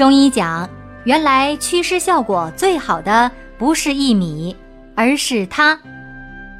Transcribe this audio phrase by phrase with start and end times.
[0.00, 0.66] 中医讲，
[1.04, 4.56] 原来祛湿效果最好的不是薏米，
[4.94, 5.78] 而是它。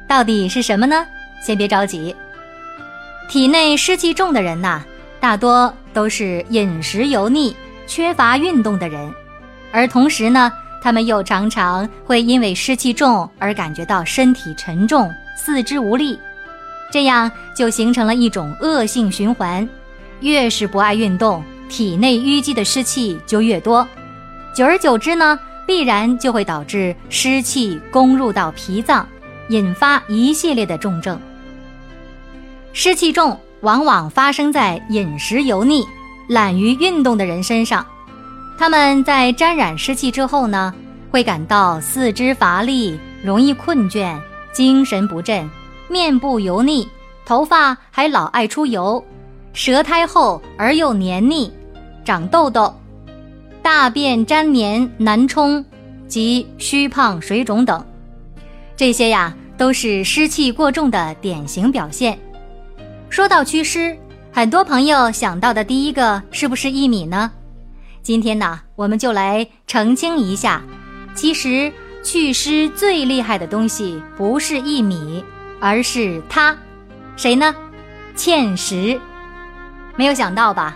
[0.07, 1.03] 到底是什么呢？
[1.43, 2.15] 先别着急。
[3.27, 4.83] 体内湿气重的人呐，
[5.19, 7.55] 大多都是饮食油腻、
[7.87, 9.11] 缺乏运动的人，
[9.71, 16.19] 而同时呢，他们又常常会因为湿气重而感觉到身体沉重、四肢无力，
[16.91, 19.67] 这样就形成了一种恶性循环。
[20.19, 21.43] 越是不爱运动。
[21.71, 23.87] 体内淤积的湿气就越多，
[24.53, 29.07] 久而久之呢，必然就会导致湿气攻入到脾脏，
[29.47, 31.17] 引发一系列的重症。
[32.73, 35.87] 湿气重往往发生在饮食油腻、
[36.27, 37.85] 懒于运动的人身上，
[38.59, 40.73] 他们在沾染湿气之后呢，
[41.09, 44.19] 会感到四肢乏力、容易困倦、
[44.51, 45.49] 精神不振、
[45.89, 46.85] 面部油腻，
[47.25, 49.01] 头发还老爱出油，
[49.53, 51.49] 舌苔厚而又黏腻。
[52.11, 52.75] 长痘痘、
[53.63, 55.63] 大便粘黏难冲
[56.09, 57.85] 及虚胖水肿等，
[58.75, 62.19] 这些呀都是湿气过重的典型表现。
[63.09, 63.97] 说到祛湿，
[64.29, 67.31] 很多朋友想到的第一个是不是薏米呢？
[68.01, 70.61] 今天呢，我们就来澄清一下，
[71.15, 71.71] 其实
[72.03, 75.23] 祛湿最厉害的东西不是薏米，
[75.61, 76.57] 而是它，
[77.15, 77.55] 谁呢？
[78.17, 78.99] 芡实。
[79.95, 80.75] 没有想到吧？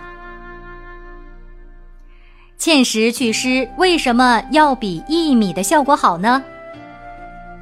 [2.58, 6.42] 芡实祛湿为什么要比薏米的效果好呢？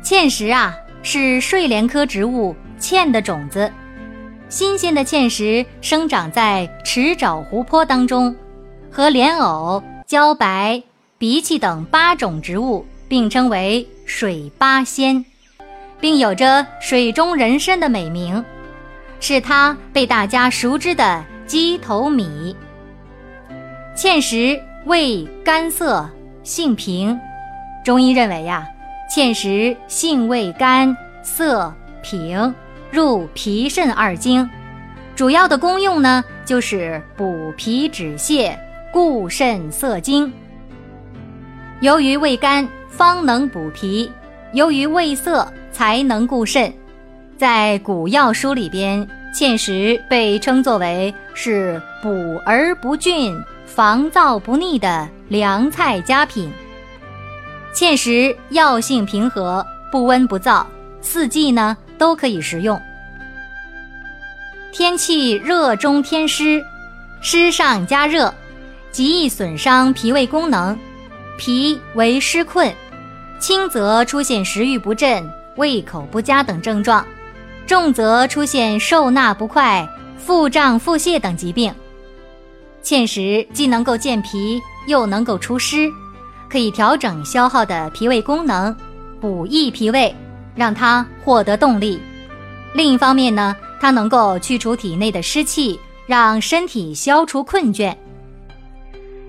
[0.03, 3.71] 芡实啊是睡莲科植物芡的种子，
[4.49, 8.35] 新鲜的芡实生长在池沼湖泊当中，
[8.91, 10.81] 和莲藕、茭白、
[11.19, 15.25] 荸荠等八种植物并称为水八仙，
[16.01, 18.43] 并有着水中人参的美名，
[19.19, 22.57] 是它被大家熟知的鸡头米。
[23.97, 24.59] 芡实。
[24.87, 26.07] 味甘涩，
[26.43, 27.19] 性平。
[27.83, 28.69] 中医认为呀，
[29.11, 31.73] 芡实性味甘涩
[32.03, 32.55] 平，
[32.91, 34.49] 入脾肾二经。
[35.17, 38.55] 主要的功用呢，就是补脾止泻、
[38.93, 40.31] 固肾涩精。
[41.81, 44.11] 由于味甘，方能补脾；
[44.53, 46.71] 由于味涩，才能固肾。
[47.39, 53.35] 在古药书里边，芡实被称作为是补而不峻。
[53.67, 56.51] 防燥不腻的凉菜佳品。
[57.75, 60.65] 芡实药性平和，不温不燥，
[61.01, 62.81] 四季呢都可以食用。
[64.73, 66.65] 天气热中添湿，
[67.21, 68.33] 湿上加热，
[68.93, 70.79] 极易损伤脾胃功能。
[71.37, 72.73] 脾为湿困，
[73.41, 77.05] 轻则出现食欲不振、胃口不佳等症状，
[77.67, 81.75] 重则出现受纳不快、腹胀腹泻等疾病。
[82.85, 85.91] 芡实既能够健脾，又能够除湿，
[86.51, 88.77] 可以调整消耗的脾胃功能，
[89.19, 90.15] 补益脾胃，
[90.55, 91.99] 让它获得动力。
[92.75, 97.97] 另一方面呢，它能够去除体内的湿气，让身体消除困倦。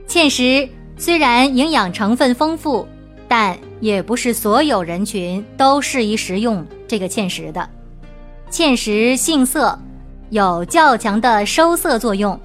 [0.05, 0.67] 芡实
[0.97, 2.85] 虽然营养成分丰富，
[3.25, 7.69] 但也不是所有人群都适宜食用这个芡实的。
[8.51, 9.79] 芡实性涩，
[10.29, 12.37] 有较强的收涩作用。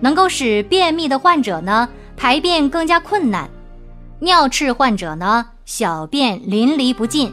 [0.00, 3.48] 能够使便秘的患者呢排便更加困难，
[4.20, 7.32] 尿赤患者呢小便淋漓不尽，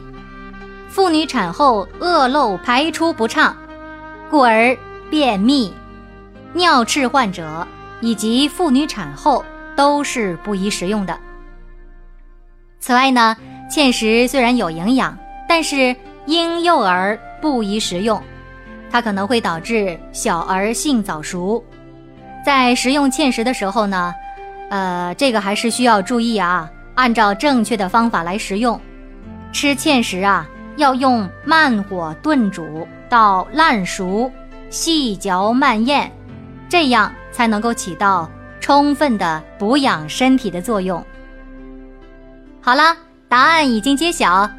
[0.88, 3.56] 妇女产后恶露排出不畅，
[4.30, 4.76] 故而
[5.10, 5.72] 便秘、
[6.52, 7.66] 尿赤患者
[8.00, 9.44] 以及妇女产后
[9.76, 11.18] 都是不宜食用的。
[12.80, 13.36] 此外呢，
[13.70, 15.16] 芡实虽然有营养，
[15.48, 15.94] 但是
[16.26, 18.22] 婴幼儿不宜食用，
[18.90, 21.64] 它可能会导致小儿性早熟。
[22.44, 24.14] 在食用芡实的时候呢，
[24.68, 28.78] 呃，这个还是需要注意啊，按照正确的方法来食用。
[29.50, 30.46] 吃芡实啊，
[30.76, 34.30] 要用慢火炖煮到烂熟，
[34.68, 36.10] 细嚼慢咽，
[36.68, 38.28] 这样才能够起到
[38.60, 41.02] 充分的补养身体的作用。
[42.60, 42.94] 好了，
[43.26, 44.50] 答案已经揭晓，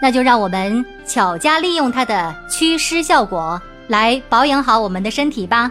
[0.00, 5.70] 那就让我们巧加利用它的祛湿效果，来保养好我们的身体吧。